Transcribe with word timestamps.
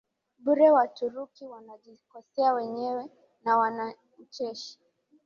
bure 0.43 0.67
Waturuki 0.71 1.45
wanajikosoa 1.45 2.53
wenyewe 2.53 3.05
na 3.45 3.57
wana 3.57 3.93
ucheshi 4.19 4.79